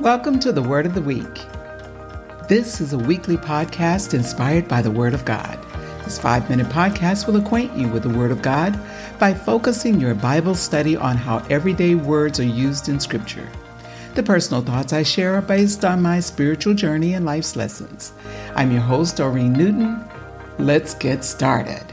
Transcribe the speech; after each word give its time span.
Welcome 0.00 0.40
to 0.40 0.50
the 0.50 0.62
Word 0.62 0.86
of 0.86 0.94
the 0.94 1.02
Week. 1.02 1.46
This 2.48 2.80
is 2.80 2.94
a 2.94 2.98
weekly 2.98 3.36
podcast 3.36 4.14
inspired 4.14 4.66
by 4.66 4.80
the 4.80 4.90
Word 4.90 5.12
of 5.12 5.26
God. 5.26 5.58
This 6.04 6.18
five 6.18 6.48
minute 6.48 6.68
podcast 6.68 7.26
will 7.26 7.36
acquaint 7.36 7.76
you 7.76 7.86
with 7.86 8.04
the 8.04 8.18
Word 8.18 8.30
of 8.30 8.40
God 8.40 8.80
by 9.18 9.34
focusing 9.34 10.00
your 10.00 10.14
Bible 10.14 10.54
study 10.54 10.96
on 10.96 11.18
how 11.18 11.44
everyday 11.50 11.96
words 11.96 12.40
are 12.40 12.44
used 12.44 12.88
in 12.88 12.98
Scripture. 12.98 13.46
The 14.14 14.22
personal 14.22 14.62
thoughts 14.62 14.94
I 14.94 15.02
share 15.02 15.34
are 15.34 15.42
based 15.42 15.84
on 15.84 16.00
my 16.00 16.18
spiritual 16.20 16.72
journey 16.72 17.12
and 17.12 17.26
life's 17.26 17.54
lessons. 17.54 18.14
I'm 18.54 18.72
your 18.72 18.80
host, 18.80 19.18
Doreen 19.18 19.52
Newton. 19.52 20.02
Let's 20.58 20.94
get 20.94 21.24
started. 21.24 21.84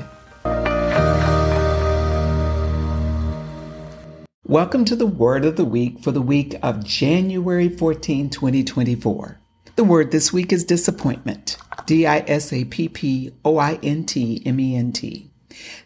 Welcome 4.47 4.85
to 4.85 4.95
the 4.95 5.05
Word 5.05 5.43
of 5.43 5.57
the 5.57 5.65
Week 5.65 5.99
for 5.99 6.13
the 6.13 6.21
week 6.21 6.55
of 6.63 6.81
January 6.81 7.67
14, 7.67 8.29
2024. 8.29 9.41
The 9.75 9.83
word 9.83 10.11
this 10.11 10.31
week 10.31 10.53
is 10.53 10.63
disappointment. 10.63 11.57
D 11.85 12.07
I 12.07 12.19
S 12.19 12.53
A 12.53 12.63
P 12.63 12.87
P 12.87 13.33
O 13.43 13.57
I 13.57 13.77
N 13.83 14.05
T 14.05 14.41
M 14.45 14.57
E 14.57 14.77
N 14.77 14.93
T. 14.93 15.29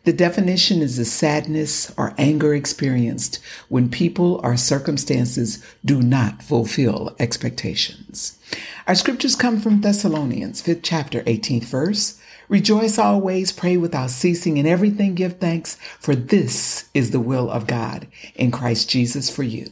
The 0.04 0.14
definition 0.14 0.84
is 0.84 1.00
a 1.00 1.06
sadness 1.06 1.92
or 1.98 2.14
anger 2.20 2.54
experienced 2.54 3.40
when 3.70 3.90
people 3.90 4.40
or 4.44 4.56
circumstances 4.58 5.66
do 5.84 6.00
not 6.00 6.44
fulfill 6.44 7.16
expectations. 7.18 8.38
Our 8.86 8.94
scriptures 8.94 9.36
come 9.36 9.60
from 9.60 9.82
Thessalonians, 9.82 10.62
5th 10.62 10.82
chapter, 10.84 11.24
18th 11.24 11.64
verse. 11.64 12.22
Rejoice 12.48 13.00
always, 13.00 13.52
pray 13.52 13.78
without 13.78 14.12
ceasing, 14.12 14.58
in 14.58 14.68
everything 14.68 15.16
give 15.16 15.40
thanks, 15.40 15.78
for 16.00 16.14
this 16.14 16.81
is 16.94 17.12
the 17.12 17.20
will 17.20 17.50
of 17.50 17.68
God 17.68 18.08
in 18.36 18.52
Christ 18.52 18.90
Jesus 18.90 19.30
for 19.30 19.44
you. 19.44 19.68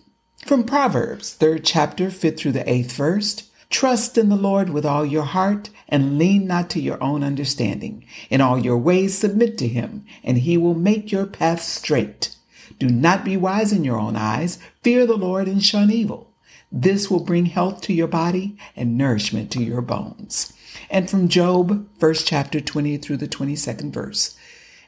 From 0.46 0.64
Proverbs, 0.64 1.38
3rd 1.38 1.62
chapter, 1.64 2.08
5th 2.08 2.38
through 2.38 2.54
the 2.54 2.64
8th 2.64 2.92
verse. 2.94 3.50
Trust 3.70 4.18
in 4.18 4.30
the 4.30 4.36
Lord 4.36 4.72
with 4.72 4.86
all 4.86 5.06
your 5.06 5.24
heart 5.24 5.70
and 5.88 6.18
lean 6.18 6.48
not 6.48 6.70
to 6.72 6.82
your 6.82 7.02
own 7.04 7.24
understanding. 7.24 8.04
In 8.30 8.42
all 8.42 8.58
your 8.58 8.78
ways 8.78 9.16
submit 9.16 9.58
to 9.60 9.68
him, 9.68 10.06
and 10.24 10.40
he 10.40 10.58
will 10.58 10.74
make 10.74 11.12
your 11.12 11.28
path 11.28 11.62
straight. 11.62 12.36
Do 12.80 12.90
not 12.90 13.24
be 13.24 13.38
wise 13.38 13.72
in 13.72 13.84
your 13.84 14.00
own 14.00 14.16
eyes. 14.16 14.58
Fear 14.82 15.06
the 15.06 15.18
Lord 15.18 15.48
and 15.48 15.64
shun 15.64 15.92
evil. 15.92 16.32
This 16.72 17.12
will 17.12 17.24
bring 17.24 17.48
health 17.48 17.82
to 17.82 17.94
your 17.94 18.08
body 18.08 18.58
and 18.76 18.98
nourishment 18.98 19.52
to 19.52 19.64
your 19.64 19.82
bones. 19.82 20.54
And 20.90 21.10
from 21.10 21.28
Job, 21.28 21.88
first 22.00 22.28
chapter 22.28 22.60
20 22.62 22.98
through 22.98 23.18
the 23.18 23.28
22nd 23.28 23.92
verse. 23.92 24.36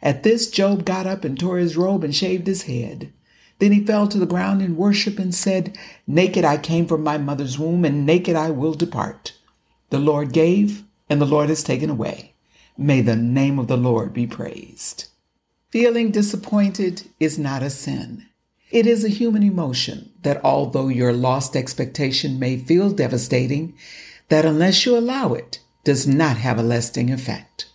At 0.02 0.24
this, 0.24 0.50
Job 0.50 0.86
got 0.86 1.06
up 1.06 1.24
and 1.24 1.40
tore 1.40 1.58
his 1.58 1.78
robe 1.78 2.04
and 2.04 2.16
shaved 2.16 2.48
his 2.48 2.64
head. 2.64 3.12
Then 3.60 3.72
he 3.72 3.86
fell 3.86 4.08
to 4.08 4.18
the 4.18 4.26
ground 4.26 4.62
in 4.62 4.76
worship 4.76 5.20
and 5.20 5.34
said, 5.36 5.78
Naked 6.08 6.44
I 6.44 6.58
came 6.58 6.88
from 6.88 7.04
my 7.04 7.20
mother's 7.20 7.60
womb, 7.60 7.86
and 7.86 8.06
naked 8.06 8.36
I 8.36 8.50
will 8.50 8.74
depart. 8.74 9.34
The 9.92 10.00
Lord 10.00 10.34
gave, 10.34 10.84
and 11.10 11.22
the 11.22 11.26
Lord 11.28 11.50
has 11.50 11.64
taken 11.64 11.90
away. 11.90 12.34
May 12.78 13.02
the 13.02 13.16
name 13.16 13.60
of 13.60 13.68
the 13.68 13.78
Lord 13.78 14.14
be 14.14 14.26
praised. 14.26 15.06
Feeling 15.70 16.10
disappointed 16.12 17.04
is 17.20 17.38
not 17.38 17.62
a 17.62 17.70
sin. 17.70 18.26
It 18.72 18.88
is 18.88 19.04
a 19.04 19.10
human 19.10 19.44
emotion 19.44 20.12
that 20.24 20.44
although 20.44 20.88
your 20.88 21.14
lost 21.14 21.56
expectation 21.56 22.40
may 22.40 22.58
feel 22.58 22.90
devastating, 22.90 23.76
that 24.30 24.46
unless 24.46 24.86
you 24.86 24.98
allow 24.98 25.34
it, 25.34 25.60
does 25.84 26.08
not 26.08 26.38
have 26.38 26.58
a 26.58 26.64
lasting 26.64 27.12
effect. 27.12 27.68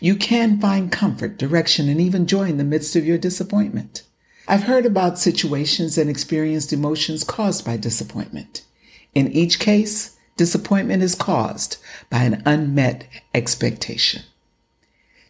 You 0.00 0.16
can 0.16 0.60
find 0.60 0.90
comfort, 0.90 1.38
direction, 1.38 1.88
and 1.88 2.00
even 2.00 2.26
joy 2.26 2.48
in 2.48 2.58
the 2.58 2.64
midst 2.64 2.96
of 2.96 3.04
your 3.04 3.18
disappointment. 3.18 4.02
I've 4.46 4.64
heard 4.64 4.84
about 4.84 5.18
situations 5.18 5.96
and 5.96 6.10
experienced 6.10 6.72
emotions 6.72 7.24
caused 7.24 7.64
by 7.64 7.76
disappointment. 7.76 8.64
In 9.14 9.32
each 9.32 9.58
case, 9.58 10.16
disappointment 10.36 11.02
is 11.02 11.14
caused 11.14 11.78
by 12.10 12.24
an 12.24 12.42
unmet 12.44 13.08
expectation. 13.32 14.22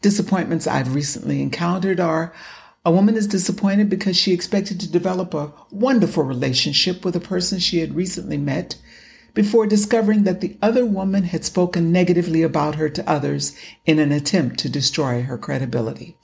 Disappointments 0.00 0.66
I've 0.66 0.94
recently 0.94 1.40
encountered 1.40 2.00
are 2.00 2.34
a 2.84 2.90
woman 2.90 3.16
is 3.16 3.26
disappointed 3.26 3.88
because 3.88 4.16
she 4.16 4.32
expected 4.32 4.80
to 4.80 4.90
develop 4.90 5.32
a 5.32 5.52
wonderful 5.70 6.24
relationship 6.24 7.04
with 7.04 7.16
a 7.16 7.20
person 7.20 7.58
she 7.58 7.78
had 7.78 7.94
recently 7.94 8.36
met 8.36 8.76
before 9.34 9.66
discovering 9.66 10.22
that 10.22 10.40
the 10.40 10.56
other 10.62 10.86
woman 10.86 11.24
had 11.24 11.44
spoken 11.44 11.92
negatively 11.92 12.42
about 12.42 12.76
her 12.76 12.88
to 12.88 13.08
others 13.10 13.54
in 13.84 13.98
an 13.98 14.12
attempt 14.12 14.58
to 14.60 14.68
destroy 14.68 15.22
her 15.22 15.36
credibility. 15.36 16.16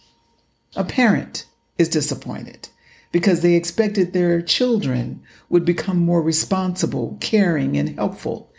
A 0.76 0.84
parent 0.84 1.47
is 1.76 1.88
disappointed 1.88 2.69
because 3.12 3.41
they 3.41 3.54
expected 3.54 4.12
their 4.12 4.41
children 4.41 5.22
would 5.48 5.65
become 5.65 5.98
more 5.98 6.22
responsible, 6.22 7.19
caring, 7.21 7.76
and 7.76 7.97
helpful 7.97 8.53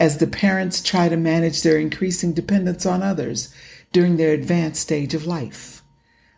as 0.00 0.18
the 0.18 0.26
parents 0.26 0.82
try 0.82 1.08
to 1.08 1.16
manage 1.16 1.62
their 1.62 1.76
increasing 1.78 2.32
dependence 2.32 2.86
on 2.86 3.02
others 3.02 3.52
during 3.92 4.16
their 4.16 4.32
advanced 4.32 4.80
stage 4.80 5.12
of 5.12 5.26
life. 5.26 5.82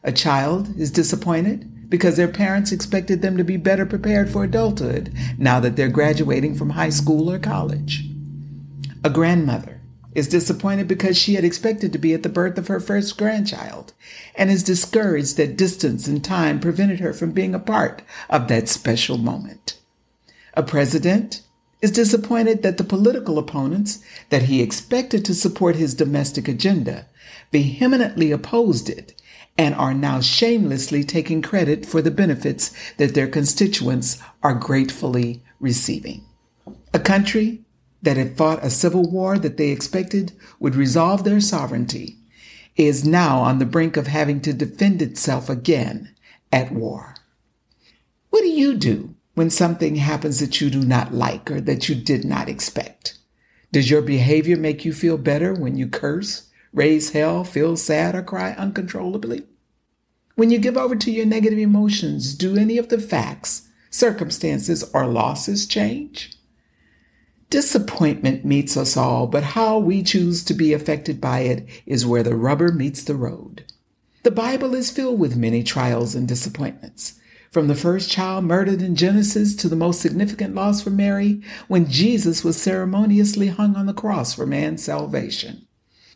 A 0.02 0.12
child 0.12 0.76
is 0.78 0.90
disappointed 0.90 1.69
because 1.90 2.16
their 2.16 2.28
parents 2.28 2.72
expected 2.72 3.20
them 3.20 3.36
to 3.36 3.44
be 3.44 3.58
better 3.58 3.84
prepared 3.84 4.30
for 4.30 4.44
adulthood 4.44 5.12
now 5.36 5.60
that 5.60 5.76
they're 5.76 5.88
graduating 5.88 6.54
from 6.54 6.70
high 6.70 6.88
school 6.88 7.30
or 7.30 7.38
college. 7.38 8.06
A 9.04 9.10
grandmother 9.10 9.80
is 10.14 10.28
disappointed 10.28 10.88
because 10.88 11.18
she 11.18 11.34
had 11.34 11.44
expected 11.44 11.92
to 11.92 11.98
be 11.98 12.14
at 12.14 12.22
the 12.22 12.28
birth 12.28 12.58
of 12.58 12.68
her 12.68 12.80
first 12.80 13.18
grandchild 13.18 13.92
and 14.34 14.50
is 14.50 14.62
discouraged 14.62 15.36
that 15.36 15.56
distance 15.56 16.06
and 16.06 16.24
time 16.24 16.60
prevented 16.60 17.00
her 17.00 17.12
from 17.12 17.32
being 17.32 17.54
a 17.54 17.60
part 17.60 18.02
of 18.28 18.48
that 18.48 18.68
special 18.68 19.18
moment. 19.18 19.78
A 20.54 20.62
president 20.62 21.42
is 21.80 21.90
disappointed 21.90 22.62
that 22.62 22.76
the 22.76 22.84
political 22.84 23.38
opponents 23.38 24.04
that 24.28 24.42
he 24.42 24.60
expected 24.60 25.24
to 25.24 25.34
support 25.34 25.76
his 25.76 25.94
domestic 25.94 26.48
agenda 26.48 27.06
vehemently 27.52 28.30
opposed 28.30 28.88
it 28.88 29.19
and 29.60 29.74
are 29.74 29.92
now 29.92 30.22
shamelessly 30.22 31.04
taking 31.04 31.42
credit 31.42 31.84
for 31.84 32.00
the 32.00 32.10
benefits 32.10 32.72
that 32.96 33.12
their 33.12 33.28
constituents 33.28 34.18
are 34.42 34.54
gratefully 34.54 35.42
receiving. 35.60 36.24
A 36.94 36.98
country 36.98 37.60
that 38.00 38.16
had 38.16 38.38
fought 38.38 38.64
a 38.64 38.70
civil 38.70 39.10
war 39.10 39.38
that 39.38 39.58
they 39.58 39.68
expected 39.68 40.32
would 40.60 40.74
resolve 40.74 41.24
their 41.24 41.42
sovereignty 41.42 42.16
is 42.76 43.04
now 43.04 43.40
on 43.40 43.58
the 43.58 43.66
brink 43.66 43.98
of 43.98 44.06
having 44.06 44.40
to 44.40 44.54
defend 44.54 45.02
itself 45.02 45.50
again 45.50 46.14
at 46.50 46.72
war. 46.72 47.16
What 48.30 48.40
do 48.40 48.48
you 48.48 48.78
do 48.78 49.14
when 49.34 49.50
something 49.50 49.96
happens 49.96 50.40
that 50.40 50.62
you 50.62 50.70
do 50.70 50.80
not 50.80 51.12
like 51.12 51.50
or 51.50 51.60
that 51.60 51.86
you 51.86 51.94
did 51.94 52.24
not 52.24 52.48
expect? 52.48 53.18
Does 53.72 53.90
your 53.90 54.00
behavior 54.00 54.56
make 54.56 54.86
you 54.86 54.94
feel 54.94 55.18
better 55.18 55.52
when 55.52 55.76
you 55.76 55.86
curse, 55.86 56.48
raise 56.72 57.10
hell, 57.10 57.44
feel 57.44 57.76
sad, 57.76 58.14
or 58.14 58.22
cry 58.22 58.52
uncontrollably? 58.52 59.44
When 60.36 60.50
you 60.50 60.58
give 60.58 60.76
over 60.76 60.96
to 60.96 61.10
your 61.10 61.26
negative 61.26 61.58
emotions, 61.58 62.34
do 62.34 62.56
any 62.56 62.78
of 62.78 62.88
the 62.88 62.98
facts, 62.98 63.68
circumstances, 63.90 64.88
or 64.94 65.06
losses 65.06 65.66
change? 65.66 66.32
Disappointment 67.50 68.44
meets 68.44 68.76
us 68.76 68.96
all, 68.96 69.26
but 69.26 69.42
how 69.42 69.78
we 69.78 70.02
choose 70.04 70.44
to 70.44 70.54
be 70.54 70.72
affected 70.72 71.20
by 71.20 71.40
it 71.40 71.66
is 71.84 72.06
where 72.06 72.22
the 72.22 72.36
rubber 72.36 72.72
meets 72.72 73.02
the 73.02 73.16
road. 73.16 73.64
The 74.22 74.30
Bible 74.30 74.74
is 74.74 74.90
filled 74.90 75.18
with 75.18 75.36
many 75.36 75.64
trials 75.64 76.14
and 76.14 76.28
disappointments. 76.28 77.18
From 77.50 77.66
the 77.66 77.74
first 77.74 78.08
child 78.08 78.44
murdered 78.44 78.80
in 78.80 78.94
Genesis 78.94 79.56
to 79.56 79.68
the 79.68 79.74
most 79.74 80.00
significant 80.00 80.54
loss 80.54 80.80
for 80.80 80.90
Mary 80.90 81.42
when 81.66 81.90
Jesus 81.90 82.44
was 82.44 82.56
ceremoniously 82.56 83.48
hung 83.48 83.74
on 83.74 83.86
the 83.86 83.92
cross 83.92 84.32
for 84.32 84.46
man's 84.46 84.84
salvation. 84.84 85.66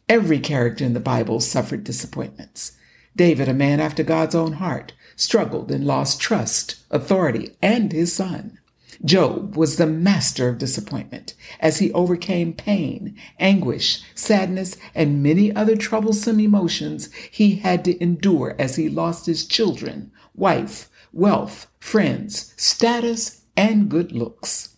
Every 0.09 0.39
character 0.39 0.85
in 0.85 0.93
the 0.93 1.01
Bible 1.01 1.41
suffered 1.41 1.83
disappointments. 1.83 2.73
David, 3.17 3.49
a 3.49 3.55
man 3.55 3.81
after 3.81 4.03
God's 4.03 4.35
own 4.35 4.55
heart, 4.55 4.93
struggled 5.17 5.71
and 5.71 5.87
lost 5.87 6.21
trust, 6.21 6.77
authority, 6.91 7.53
and 7.63 7.91
his 7.91 8.13
son. 8.13 8.59
Job 9.03 9.57
was 9.57 9.77
the 9.77 9.87
master 9.87 10.49
of 10.49 10.59
disappointment 10.59 11.35
as 11.59 11.79
he 11.79 11.93
overcame 11.93 12.53
pain, 12.53 13.17
anguish, 13.39 14.03
sadness, 14.15 14.77
and 14.95 15.23
many 15.23 15.55
other 15.55 15.75
troublesome 15.77 16.39
emotions 16.39 17.11
he 17.31 17.57
had 17.57 17.85
to 17.87 18.01
endure 18.03 18.55
as 18.59 18.77
he 18.77 18.89
lost 18.89 19.27
his 19.27 19.47
children, 19.47 20.13
wife, 20.35 20.91
wealth, 21.13 21.67
friends, 21.81 22.53
status, 22.57 23.43
and 23.57 23.89
good 23.89 24.13
looks. 24.13 24.74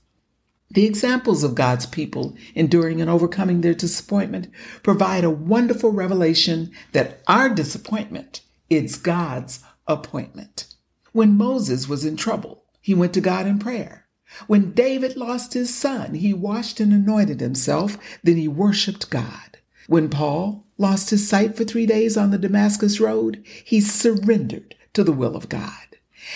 The 0.70 0.84
examples 0.84 1.44
of 1.44 1.54
God's 1.54 1.86
people 1.86 2.36
enduring 2.54 3.00
and 3.00 3.08
overcoming 3.08 3.60
their 3.60 3.74
disappointment 3.74 4.48
provide 4.82 5.24
a 5.24 5.30
wonderful 5.30 5.92
revelation 5.92 6.72
that 6.92 7.20
our 7.28 7.48
disappointment 7.48 8.40
is 8.68 8.96
God's 8.96 9.60
appointment. 9.86 10.66
When 11.12 11.36
Moses 11.36 11.88
was 11.88 12.04
in 12.04 12.16
trouble, 12.16 12.64
he 12.80 12.94
went 12.94 13.14
to 13.14 13.20
God 13.20 13.46
in 13.46 13.58
prayer. 13.58 14.06
When 14.48 14.72
David 14.72 15.16
lost 15.16 15.54
his 15.54 15.72
son, 15.72 16.14
he 16.14 16.34
washed 16.34 16.80
and 16.80 16.92
anointed 16.92 17.40
himself, 17.40 17.96
then 18.24 18.36
he 18.36 18.48
worshiped 18.48 19.08
God. 19.08 19.58
When 19.86 20.10
Paul 20.10 20.66
lost 20.78 21.10
his 21.10 21.28
sight 21.28 21.56
for 21.56 21.64
three 21.64 21.86
days 21.86 22.16
on 22.16 22.32
the 22.32 22.38
Damascus 22.38 22.98
road, 22.98 23.42
he 23.64 23.80
surrendered 23.80 24.74
to 24.94 25.04
the 25.04 25.12
will 25.12 25.36
of 25.36 25.48
God. 25.48 25.85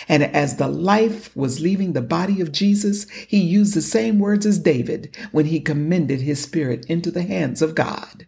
And 0.08 0.22
as 0.22 0.56
the 0.56 0.68
life 0.68 1.34
was 1.36 1.60
leaving 1.60 1.92
the 1.92 2.02
body 2.02 2.40
of 2.40 2.52
Jesus, 2.52 3.08
he 3.10 3.40
used 3.40 3.74
the 3.74 3.82
same 3.82 4.18
words 4.18 4.44
as 4.44 4.58
David 4.58 5.16
when 5.32 5.46
he 5.46 5.60
commended 5.60 6.20
his 6.20 6.42
spirit 6.42 6.84
into 6.86 7.10
the 7.10 7.22
hands 7.22 7.62
of 7.62 7.74
God. 7.74 8.26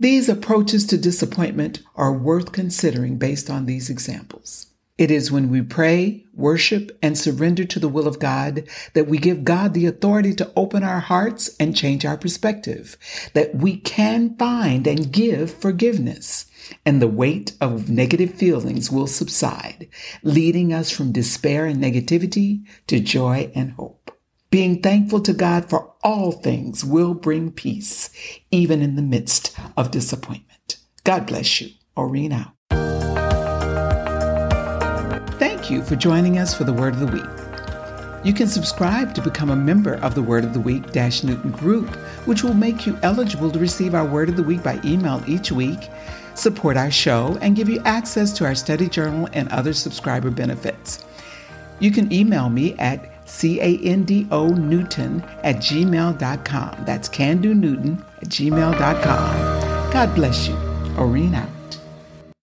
These 0.00 0.28
approaches 0.28 0.86
to 0.86 0.96
disappointment 0.96 1.82
are 1.96 2.12
worth 2.12 2.52
considering 2.52 3.16
based 3.18 3.50
on 3.50 3.66
these 3.66 3.90
examples. 3.90 4.67
It 4.98 5.12
is 5.12 5.30
when 5.30 5.48
we 5.48 5.62
pray, 5.62 6.24
worship, 6.34 6.98
and 7.00 7.16
surrender 7.16 7.64
to 7.64 7.78
the 7.78 7.88
will 7.88 8.08
of 8.08 8.18
God 8.18 8.64
that 8.94 9.06
we 9.06 9.16
give 9.16 9.44
God 9.44 9.72
the 9.72 9.86
authority 9.86 10.34
to 10.34 10.52
open 10.56 10.82
our 10.82 10.98
hearts 10.98 11.54
and 11.60 11.76
change 11.76 12.04
our 12.04 12.16
perspective, 12.16 12.96
that 13.32 13.54
we 13.54 13.76
can 13.76 14.36
find 14.36 14.88
and 14.88 15.12
give 15.12 15.54
forgiveness, 15.54 16.46
and 16.84 17.00
the 17.00 17.06
weight 17.06 17.52
of 17.60 17.88
negative 17.88 18.34
feelings 18.34 18.90
will 18.90 19.06
subside, 19.06 19.88
leading 20.24 20.72
us 20.72 20.90
from 20.90 21.12
despair 21.12 21.64
and 21.64 21.80
negativity 21.82 22.66
to 22.88 22.98
joy 22.98 23.52
and 23.54 23.72
hope. 23.72 24.10
Being 24.50 24.82
thankful 24.82 25.20
to 25.20 25.32
God 25.32 25.70
for 25.70 25.92
all 26.02 26.32
things 26.32 26.84
will 26.84 27.14
bring 27.14 27.52
peace, 27.52 28.10
even 28.50 28.82
in 28.82 28.96
the 28.96 29.02
midst 29.02 29.56
of 29.76 29.92
disappointment. 29.92 30.78
God 31.04 31.26
bless 31.26 31.60
you. 31.60 31.70
Orine 31.96 32.32
out. 32.32 32.57
You 35.70 35.82
for 35.82 35.96
joining 35.96 36.38
us 36.38 36.54
for 36.54 36.64
the 36.64 36.72
Word 36.72 36.94
of 36.94 37.00
the 37.00 37.06
Week. 37.06 37.24
You 38.24 38.32
can 38.32 38.48
subscribe 38.48 39.14
to 39.14 39.22
become 39.22 39.50
a 39.50 39.56
member 39.56 39.94
of 39.96 40.14
the 40.14 40.22
Word 40.22 40.44
of 40.44 40.54
the 40.54 40.60
Week 40.60 40.92
Dash 40.92 41.22
Newton 41.22 41.50
group, 41.50 41.88
which 42.26 42.42
will 42.42 42.54
make 42.54 42.86
you 42.86 42.98
eligible 43.02 43.50
to 43.50 43.58
receive 43.58 43.94
our 43.94 44.04
Word 44.04 44.28
of 44.28 44.36
the 44.36 44.42
Week 44.42 44.62
by 44.62 44.80
email 44.84 45.22
each 45.26 45.52
week, 45.52 45.90
support 46.34 46.76
our 46.76 46.90
show, 46.90 47.38
and 47.42 47.56
give 47.56 47.68
you 47.68 47.80
access 47.84 48.32
to 48.34 48.44
our 48.44 48.54
study 48.54 48.88
journal 48.88 49.28
and 49.32 49.48
other 49.50 49.72
subscriber 49.72 50.30
benefits. 50.30 51.04
You 51.80 51.90
can 51.90 52.12
email 52.12 52.48
me 52.48 52.74
at 52.78 53.04
C-A-N-D-O 53.28 54.48
Newton 54.48 55.22
at 55.42 55.56
gmail.com. 55.56 56.84
That's 56.84 57.08
Can 57.08 57.40
Do 57.40 57.54
Newton 57.54 58.04
at 58.22 58.28
gmail.com. 58.28 59.92
God 59.92 60.14
bless 60.14 60.48
you. 60.48 60.54
Orine 60.96 61.34
out. 61.34 61.57